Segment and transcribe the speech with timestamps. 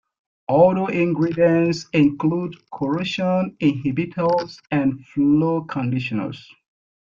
[0.49, 6.51] Other ingredients include corrosion inhibitors and flow conditioners.